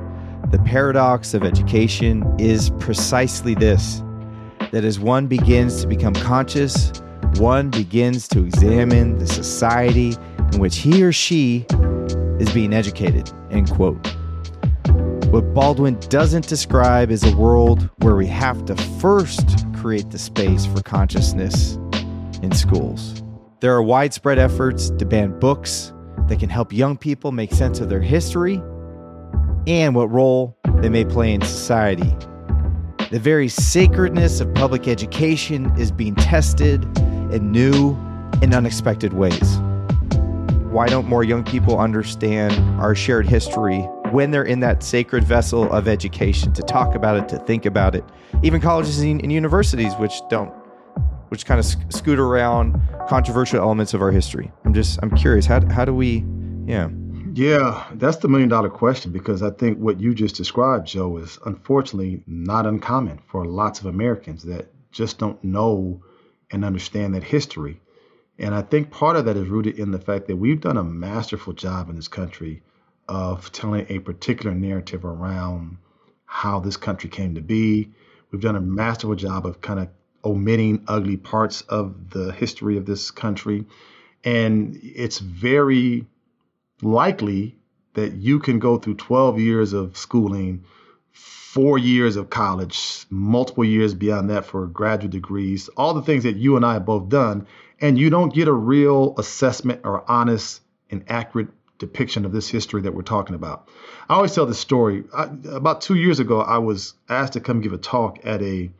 [0.51, 4.03] "The paradox of education is precisely this:
[4.71, 6.91] that as one begins to become conscious,
[7.37, 10.17] one begins to examine the society
[10.51, 11.65] in which he or she
[12.39, 14.05] is being educated." End quote.
[15.31, 20.65] What Baldwin doesn't describe is a world where we have to first create the space
[20.65, 21.79] for consciousness
[22.41, 23.23] in schools.
[23.61, 25.93] There are widespread efforts to ban books
[26.27, 28.61] that can help young people make sense of their history
[29.65, 32.13] and what role they may play in society.
[33.11, 36.83] The very sacredness of public education is being tested
[37.31, 37.95] in new
[38.41, 39.57] and unexpected ways.
[40.69, 43.79] Why don't more young people understand our shared history
[44.11, 47.95] when they're in that sacred vessel of education to talk about it, to think about
[47.95, 48.03] it?
[48.43, 50.53] Even colleges and universities, which don't
[51.29, 54.51] which kind of sc- scoot around controversial elements of our history.
[54.65, 56.25] I'm just I'm curious how how do we
[56.65, 56.89] yeah
[57.33, 61.39] yeah that's the million dollar question because I think what you just described Joe is
[61.45, 66.01] unfortunately not uncommon for lots of Americans that just don't know
[66.51, 67.79] and understand that history.
[68.39, 70.83] And I think part of that is rooted in the fact that we've done a
[70.83, 72.61] masterful job in this country
[73.07, 75.77] of telling a particular narrative around
[76.25, 77.91] how this country came to be.
[78.31, 79.89] We've done a masterful job of kind of
[80.27, 83.65] omitting ugly parts of the history of this country.
[84.23, 86.05] And it's very
[86.81, 87.57] likely
[87.93, 90.65] that you can go through 12 years of schooling,
[91.11, 96.35] four years of college, multiple years beyond that for graduate degrees, all the things that
[96.35, 97.47] you and I have both done,
[97.79, 100.61] and you don't get a real assessment or honest
[100.91, 101.47] and accurate
[101.79, 103.69] depiction of this history that we're talking about.
[104.09, 105.03] I always tell this story.
[105.15, 108.71] I, about two years ago, I was asked to come give a talk at a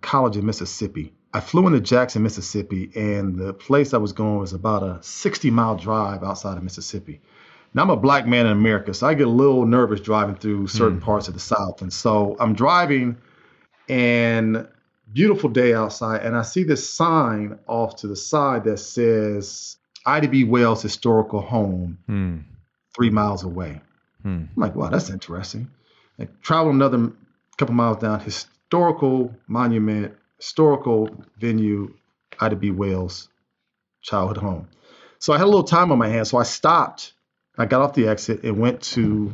[0.00, 1.12] college in Mississippi.
[1.32, 5.50] I flew into Jackson, Mississippi, and the place I was going was about a 60
[5.50, 7.20] mile drive outside of Mississippi.
[7.72, 10.66] Now, I'm a black man in America, so I get a little nervous driving through
[10.66, 11.04] certain mm.
[11.04, 11.82] parts of the South.
[11.82, 13.16] And so I'm driving,
[13.88, 14.66] and
[15.12, 20.28] beautiful day outside, and I see this sign off to the side that says Ida
[20.28, 20.44] B.
[20.44, 22.42] Wells Historical Home, mm.
[22.94, 23.80] three miles away.
[24.24, 24.48] Mm.
[24.48, 25.70] I'm like, wow, that's interesting.
[26.18, 27.12] I travel another
[27.56, 31.08] couple miles down, his, historical monument, historical
[31.40, 31.92] venue,
[32.38, 32.70] Ida B.
[32.70, 33.28] Wells
[34.00, 34.68] childhood home.
[35.18, 37.12] So I had a little time on my hands, so I stopped.
[37.58, 39.32] I got off the exit and went to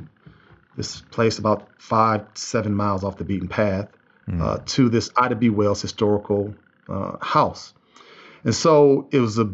[0.74, 3.90] this place about five, seven miles off the beaten path
[4.26, 4.40] mm.
[4.40, 5.50] uh, to this Ida B.
[5.50, 6.54] Wells historical
[6.88, 7.74] uh, house.
[8.42, 9.52] And so it was a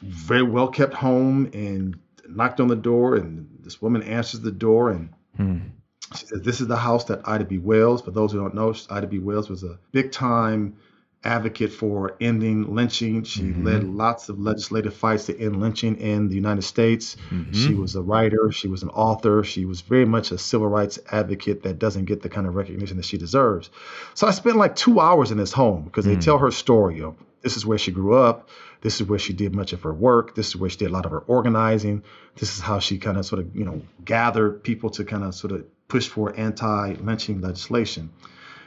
[0.00, 4.90] very well kept home and knocked on the door, and this woman answers the door
[4.90, 5.70] and mm.
[6.14, 7.58] She says, This is the house that Ida B.
[7.58, 9.18] Wells, for those who don't know, Ida B.
[9.18, 10.76] Wells was a big time
[11.24, 13.24] advocate for ending lynching.
[13.24, 13.66] She mm-hmm.
[13.66, 17.16] led lots of legislative fights to end lynching in the United States.
[17.30, 17.52] Mm-hmm.
[17.52, 20.98] She was a writer, she was an author, she was very much a civil rights
[21.10, 23.70] advocate that doesn't get the kind of recognition that she deserves.
[24.14, 26.24] So I spent like two hours in this home because they mm.
[26.24, 28.48] tell her story of this is where she grew up.
[28.80, 30.34] This is where she did much of her work.
[30.34, 32.02] This is where she did a lot of her organizing.
[32.36, 35.34] This is how she kind of sort of, you know, gathered people to kind of
[35.34, 38.10] sort of push for anti-lynching legislation.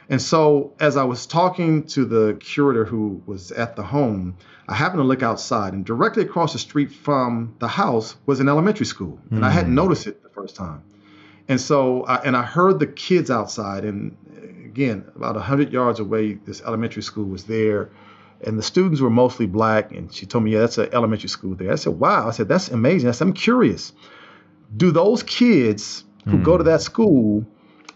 [0.08, 4.36] And so, as I was talking to the curator who was at the home,
[4.68, 8.48] I happened to look outside, and directly across the street from the house was an
[8.48, 9.44] elementary school, and mm.
[9.44, 9.76] I hadn't hmm.
[9.76, 10.82] noticed it the first time.
[11.46, 14.16] And so, I, and I heard the kids outside, and
[14.64, 17.90] again, about 100 yards away, this elementary school was there,
[18.42, 19.92] and the students were mostly black.
[19.92, 22.48] And she told me, "Yeah, that's an elementary school there." I said, "Wow!" I said,
[22.48, 23.92] "That's amazing." I said, "I'm curious.
[24.76, 26.44] Do those kids who mm.
[26.44, 26.70] go to hmm.
[26.70, 27.46] that school?"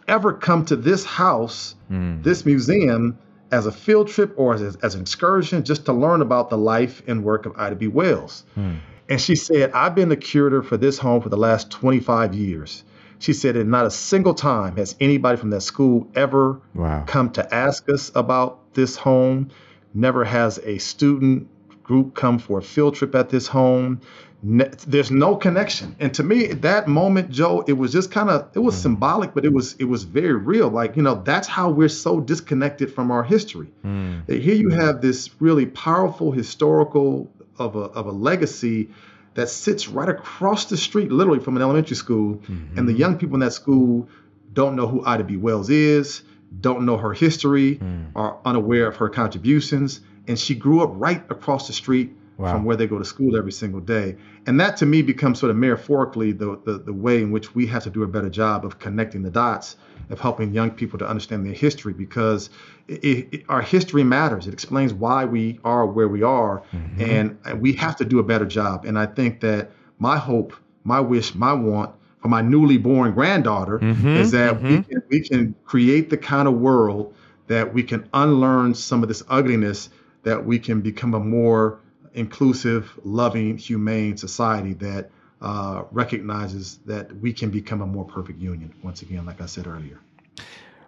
[0.09, 2.23] ever come to this house, mm.
[2.23, 3.19] this museum,
[3.51, 7.03] as a field trip or as, as an excursion just to learn about the life
[7.07, 7.87] and work of Ida B.
[7.87, 8.45] Wells.
[8.57, 8.79] Mm.
[9.09, 12.85] And she said, I've been the curator for this home for the last 25 years.
[13.19, 17.05] She said, and not a single time has anybody from that school ever wow.
[17.07, 19.51] come to ask us about this home.
[19.93, 21.49] Never has a student
[21.85, 24.01] group come for a field trip at this home
[24.43, 28.59] there's no connection and to me that moment joe it was just kind of it
[28.59, 28.83] was mm.
[28.83, 32.21] symbolic but it was it was very real like you know that's how we're so
[32.21, 34.29] disconnected from our history mm.
[34.29, 38.91] here you have this really powerful historical of a, of a legacy
[39.33, 42.79] that sits right across the street literally from an elementary school mm-hmm.
[42.79, 44.07] and the young people in that school
[44.53, 46.23] don't know who ida b wells is
[46.61, 48.11] don't know her history mm.
[48.15, 52.53] are unaware of her contributions and she grew up right across the street wow.
[52.53, 54.17] from where they go to school every single day.
[54.47, 57.67] And that to me becomes sort of metaphorically the, the, the way in which we
[57.67, 59.77] have to do a better job of connecting the dots,
[60.11, 62.51] of helping young people to understand their history because
[62.89, 64.47] it, it, our history matters.
[64.47, 66.63] It explains why we are where we are.
[66.73, 67.01] Mm-hmm.
[67.01, 68.85] And, we have to do a better job.
[68.85, 73.79] And I think that my hope, my wish, my want for my newly born granddaughter
[73.79, 74.09] mm-hmm.
[74.09, 74.69] is that mm-hmm.
[74.69, 77.15] we, can, we can create the kind of world
[77.47, 79.91] that we can unlearn some of this ugliness
[80.25, 81.81] that we can become a more
[82.15, 85.11] inclusive, loving, humane society that
[85.41, 88.73] uh, recognizes that we can become a more perfect union.
[88.83, 90.01] Once again, like I said earlier.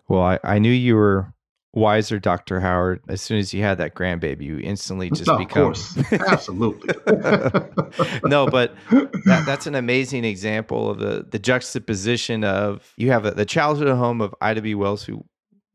[0.09, 1.33] Well, I, I knew you were
[1.77, 2.61] wiser, Dr.
[2.61, 3.03] Howard.
[3.09, 5.73] As soon as you had that grandbaby, you instantly just no, become.
[5.73, 6.95] Of course, absolutely.
[8.25, 13.33] no, but that, that's an amazing example of the the juxtaposition of you have a,
[13.33, 14.75] the childhood home of Ida B.
[14.75, 15.25] Wells, who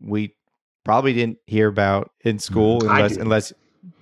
[0.02, 0.36] we
[0.84, 3.54] probably didn't hear about in school mm, unless unless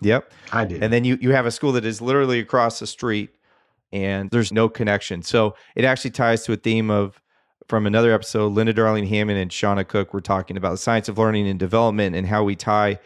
[0.01, 0.31] Yep.
[0.51, 0.83] I did.
[0.83, 3.31] And then you you have a school that is literally across the street
[3.91, 5.21] and there's no connection.
[5.21, 7.21] So it actually ties to a theme of
[7.67, 11.17] from another episode, Linda Darling Hammond and Shauna Cook were talking about the science of
[11.17, 12.99] learning and development and how we tie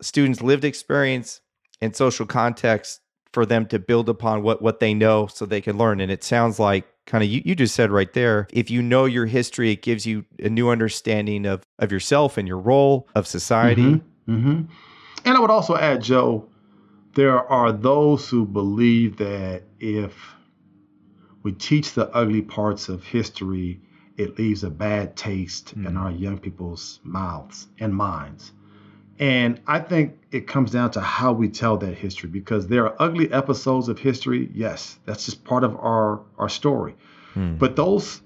[0.00, 1.42] students' lived experience
[1.80, 3.00] and social context
[3.32, 6.00] for them to build upon what what they know so they can learn.
[6.00, 9.04] And it sounds like kind of you, you just said right there, if you know
[9.04, 13.26] your history, it gives you a new understanding of of yourself and your role of
[13.26, 13.82] society.
[13.82, 14.36] Mm-hmm.
[14.36, 14.72] Mm-hmm.
[15.24, 16.48] And I would also add, Joe,
[17.14, 20.14] there are those who believe that if
[21.42, 23.80] we teach the ugly parts of history,
[24.16, 25.86] it leaves a bad taste mm.
[25.86, 28.52] in our young people's mouths and minds.
[29.18, 32.96] And I think it comes down to how we tell that history because there are
[32.98, 34.50] ugly episodes of history.
[34.52, 36.94] Yes, that's just part of our, our story.
[37.34, 37.58] Mm.
[37.58, 38.22] But those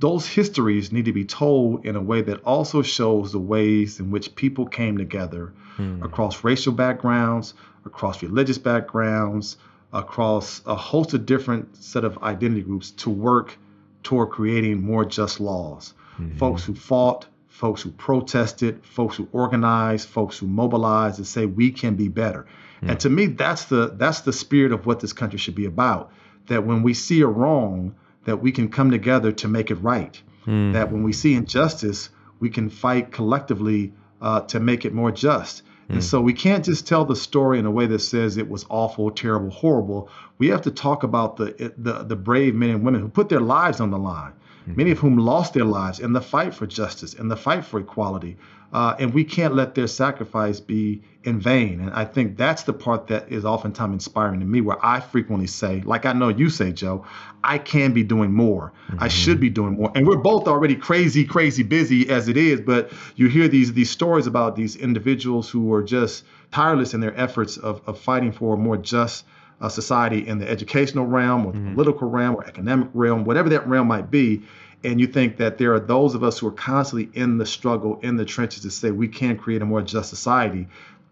[0.00, 4.10] those histories need to be told in a way that also shows the ways in
[4.10, 6.04] which people came together mm.
[6.04, 9.56] across racial backgrounds, across religious backgrounds,
[9.92, 13.56] across a host of different set of identity groups to work
[14.02, 15.94] toward creating more just laws.
[16.14, 16.38] Mm-hmm.
[16.38, 21.70] Folks who fought, folks who protested, folks who organized, folks who mobilized and say we
[21.70, 22.46] can be better.
[22.82, 22.90] Mm.
[22.90, 26.10] And to me, that's the that's the spirit of what this country should be about.
[26.46, 30.20] That when we see a wrong, that we can come together to make it right.
[30.46, 30.72] Mm.
[30.72, 32.08] That when we see injustice,
[32.40, 35.62] we can fight collectively uh, to make it more just.
[35.88, 36.02] And mm.
[36.02, 39.10] so we can't just tell the story in a way that says it was awful,
[39.10, 40.08] terrible, horrible.
[40.38, 43.40] We have to talk about the the, the brave men and women who put their
[43.40, 44.32] lives on the line.
[44.66, 47.80] Many of whom lost their lives in the fight for justice, in the fight for
[47.80, 48.36] equality,
[48.72, 51.80] uh, and we can't let their sacrifice be in vain.
[51.80, 55.46] And I think that's the part that is oftentimes inspiring to me, where I frequently
[55.46, 57.04] say, like I know you say, Joe,
[57.44, 58.72] I can be doing more.
[58.88, 59.04] Mm-hmm.
[59.04, 59.92] I should be doing more.
[59.94, 62.62] And we're both already crazy, crazy busy as it is.
[62.62, 67.18] But you hear these these stories about these individuals who are just tireless in their
[67.18, 69.24] efforts of, of fighting for a more just
[69.62, 71.74] uh, society in the educational realm or the mm-hmm.
[71.74, 74.42] political realm or economic realm, whatever that realm might be
[74.84, 78.00] and you think that there are those of us who are constantly in the struggle,
[78.02, 80.66] in the trenches to say we can create a more just society,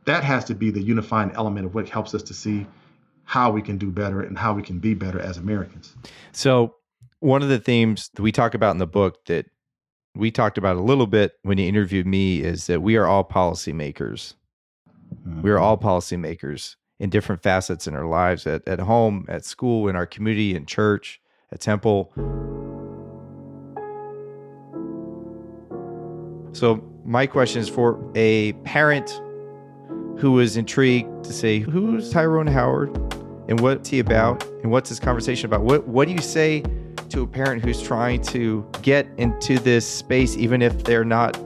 [0.07, 2.67] that has to be the unifying element of what helps us to see
[3.25, 5.95] how we can do better and how we can be better as Americans.
[6.33, 6.75] So,
[7.21, 9.47] one of the themes that we talk about in the book that
[10.17, 13.23] we talked about a little bit when you interviewed me is that we are all
[13.23, 14.35] policymakers.
[15.15, 15.43] Mm-hmm.
[15.43, 19.89] We are all policymakers in different facets in our lives at, at home, at school,
[19.89, 21.21] in our community, in church,
[21.51, 22.13] at temple.
[26.53, 29.11] So, my question is for a parent
[30.19, 32.95] who is intrigued to say, Who's Tyrone Howard
[33.49, 34.45] and what's he about?
[34.63, 35.63] And what's his conversation about?
[35.63, 36.63] What, what do you say
[37.09, 41.39] to a parent who's trying to get into this space, even if they're not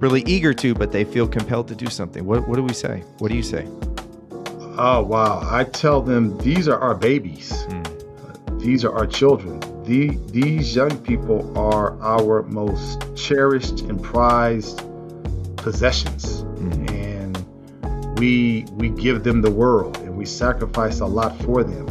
[0.00, 2.24] really eager to, but they feel compelled to do something?
[2.24, 3.04] What, what do we say?
[3.18, 3.68] What do you say?
[4.78, 5.40] Oh, wow.
[5.42, 8.60] I tell them these are our babies, mm.
[8.60, 9.60] these are our children.
[9.84, 14.82] The, these young people are our most cherished and prized
[15.56, 16.42] possessions.
[16.42, 16.90] Mm.
[16.90, 21.88] And we, we give them the world and we sacrifice a lot for them.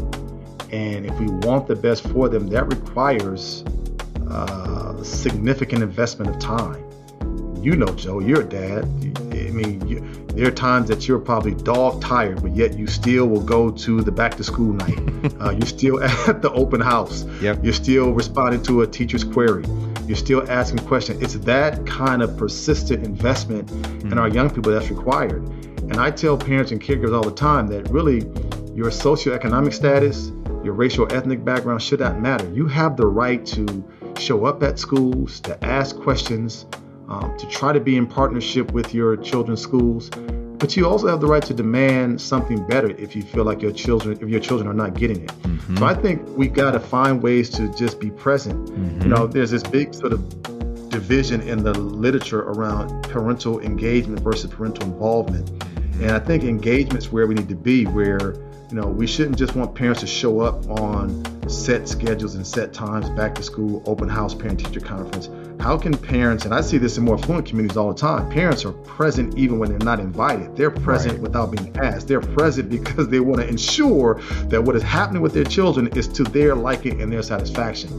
[0.71, 3.63] And if we want the best for them, that requires
[4.29, 6.83] uh, significant investment of time.
[7.63, 8.83] You know, Joe, you're a dad.
[9.56, 10.01] I mean, you,
[10.34, 14.01] there are times that you're probably dog tired, but yet you still will go to
[14.01, 14.99] the back to school night.
[15.41, 17.24] uh, you're still at the open house.
[17.41, 17.64] Yep.
[17.64, 19.64] You're still responding to a teacher's query.
[20.08, 21.22] You're still asking questions.
[21.22, 24.12] It's that kind of persistent investment mm-hmm.
[24.12, 25.47] in our young people that's required.
[25.84, 28.20] And I tell parents and caregivers all the time that really
[28.76, 30.34] your socioeconomic status,
[30.66, 32.49] your racial ethnic background should not matter.
[32.51, 33.86] You have the right to
[34.18, 36.66] show up at schools, to ask questions,
[37.08, 40.10] um, to try to be in partnership with your children's schools.
[40.58, 43.74] But you also have the right to demand something better if you feel like your
[43.74, 45.30] children, if your children are not getting it.
[45.41, 45.78] Mm-hmm.
[45.78, 48.70] So I think we've got to find ways to just be present.
[48.70, 49.01] Mm-hmm.
[49.01, 54.49] You know, there's this big sort of division in the literature around parental engagement versus
[54.49, 55.49] parental involvement.
[56.01, 58.36] And I think engagement's where we need to be, where
[58.70, 62.74] you know, we shouldn't just want parents to show up on set schedules and set
[62.74, 65.30] times, back to school, open house, parent teacher conference.
[65.60, 68.66] How can parents, and I see this in more affluent communities all the time, parents
[68.66, 70.56] are present even when they're not invited.
[70.56, 71.22] They're present right.
[71.22, 72.08] without being asked.
[72.08, 76.08] They're present because they want to ensure that what is happening with their children is
[76.10, 77.89] to their liking and their satisfaction.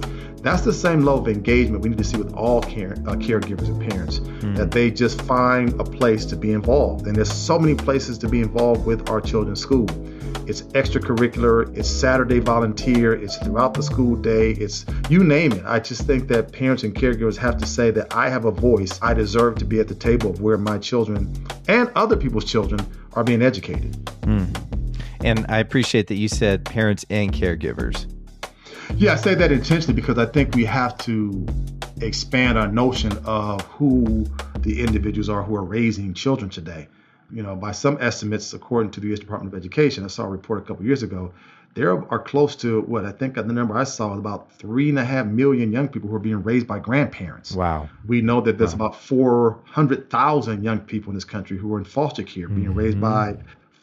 [0.47, 3.66] That's the same level of engagement we need to see with all care, uh, caregivers
[3.66, 4.55] and parents, mm.
[4.57, 7.09] that they just find a place to be involved.
[7.09, 9.88] And there's so many places to be involved with our children's school.
[10.49, 15.64] It's extracurricular, it's Saturday volunteer, it's throughout the school day, it's you name it.
[15.66, 19.01] I just think that parents and caregivers have to say that I have a voice.
[19.03, 21.28] I deserve to be at the table of where my children
[21.66, 23.94] and other people's children are being educated.
[24.20, 24.94] Mm.
[25.24, 28.07] And I appreciate that you said parents and caregivers.
[28.95, 31.47] Yeah, I say that intentionally because I think we have to
[32.01, 34.26] expand our notion of who
[34.59, 36.89] the individuals are who are raising children today
[37.30, 39.18] you know, by some estimates, according to the U.S.
[39.18, 41.32] Department of Education, I saw a report a couple years ago,
[41.74, 44.99] there are close to what I think the number I saw was about three and
[44.99, 47.53] a half million young people who are being raised by grandparents.
[47.53, 47.91] Wow.
[48.07, 48.87] We know that there's wow.
[48.87, 52.78] about 400,000 young people in this country who are in foster care, being mm-hmm.
[52.78, 53.37] raised by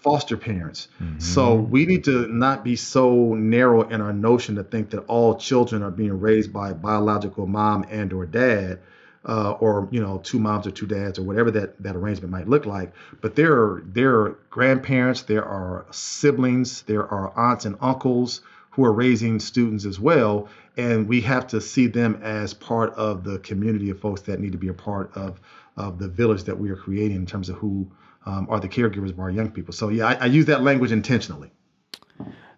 [0.04, 0.90] foster parents.
[1.02, 1.20] Mm-hmm.
[1.20, 5.36] So we need to not be so narrow in our notion to think that all
[5.36, 8.80] children are being raised by biological mom and or dad
[9.26, 12.48] uh, or you know two moms or two dads or whatever that that arrangement might
[12.48, 17.78] look like but there are there are grandparents there are siblings there are aunts and
[17.80, 18.42] uncles
[18.72, 23.24] who are raising students as well and we have to see them as part of
[23.24, 25.40] the community of folks that need to be a part of
[25.78, 27.88] of the village that we are creating in terms of who
[28.26, 30.92] um, are the caregivers of our young people so yeah I, I use that language
[30.92, 31.52] intentionally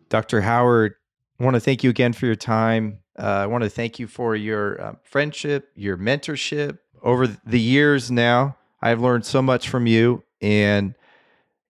[0.09, 0.95] dr howard
[1.39, 4.07] I want to thank you again for your time uh, I want to thank you
[4.07, 8.57] for your uh, friendship, your mentorship over the years now.
[8.81, 10.95] I've learned so much from you, and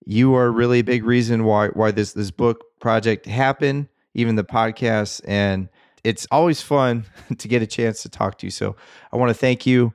[0.06, 4.44] you are really a big reason why why this this book project happened, even the
[4.44, 5.70] podcast, and
[6.04, 7.06] it's always fun
[7.38, 8.52] to get a chance to talk to you.
[8.52, 8.76] So
[9.14, 9.94] I want to thank you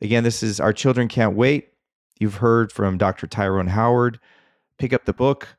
[0.00, 0.24] again.
[0.24, 1.68] This is our children can't wait.
[2.22, 3.26] You've heard from Dr.
[3.26, 4.20] Tyrone Howard.
[4.78, 5.56] Pick up the book,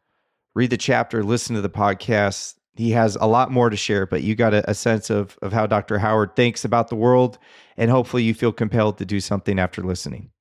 [0.55, 4.23] read the chapter, listen to the podcast he has a lot more to share, but
[4.23, 5.99] you got a, a, sense of, of how Dr.
[5.99, 7.37] Howard thinks about the world,
[7.75, 10.31] and hopefully you feel compelled to do something after listening.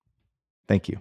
[0.68, 1.00] Thank you.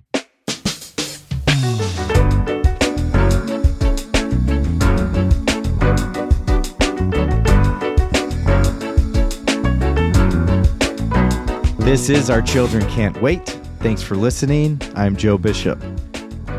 [11.78, 13.61] This is Our Children Can't Wait.
[13.82, 14.80] Thanks for listening.
[14.94, 15.84] I'm Joe Bishop.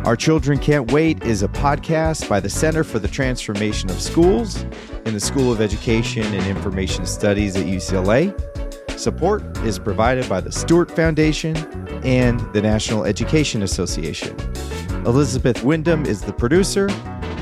[0.05, 4.64] Our Children Can't Wait is a podcast by the Center for the Transformation of Schools
[5.07, 8.35] in the School of Education and Information Studies at UCLA.
[8.99, 11.57] Support is provided by the Stuart Foundation
[12.05, 14.37] and the National Education Association.
[15.07, 16.89] Elizabeth Windom is the producer.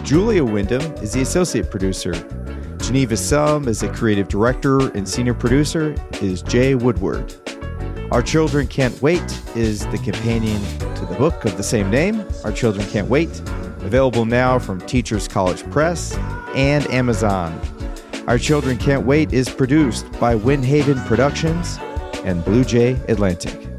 [0.02, 2.12] Julia Windom is the associate producer.
[2.82, 7.34] Geneva Sum is the creative director, and senior producer is Jay Woodward.
[8.10, 9.22] Our Children Can't Wait
[9.54, 10.60] is the companion
[10.96, 13.38] to the book of the same name, Our Children Can't Wait,
[13.82, 16.16] available now from Teachers College Press
[16.56, 17.60] and Amazon.
[18.26, 21.78] Our Children Can't Wait is produced by Windhaven Productions
[22.24, 23.69] and Blue Jay Atlantic.